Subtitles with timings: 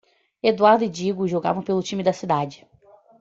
[0.41, 2.65] Eduardo e Digo jogavam pelo time da cidade.